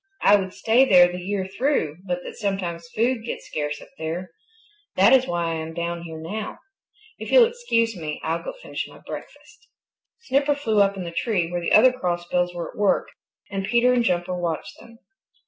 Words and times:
I 0.23 0.35
would 0.35 0.51
stay 0.51 0.83
there 0.83 1.11
the 1.11 1.19
year 1.21 1.45
through 1.47 1.97
but 2.07 2.23
that 2.23 2.35
sometimes 2.35 2.89
food 2.95 3.23
gets 3.23 3.45
scarce 3.45 3.79
up 3.83 3.89
there. 3.99 4.31
That 4.95 5.13
is 5.13 5.27
why 5.27 5.51
I 5.51 5.57
am 5.57 5.75
down 5.75 6.01
here 6.01 6.19
now. 6.19 6.57
If 7.19 7.31
you'll 7.31 7.45
excuse 7.45 7.95
me, 7.95 8.19
I'll 8.23 8.41
go 8.41 8.51
finish 8.63 8.87
my 8.87 8.97
breakfast." 9.05 9.67
Snipper 10.21 10.55
flew 10.55 10.81
up 10.81 10.97
in 10.97 11.03
the 11.03 11.11
tree 11.11 11.51
where 11.51 11.61
the 11.61 11.71
other 11.73 11.93
Crossbills 11.93 12.51
were 12.55 12.71
at 12.71 12.77
work 12.79 13.09
and 13.51 13.63
Peter 13.67 13.93
and 13.93 14.03
Jumper 14.03 14.35
watched 14.35 14.73
them. 14.79 14.97